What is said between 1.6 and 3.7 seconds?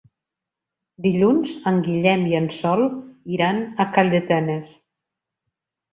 en Guillem i en Sol iran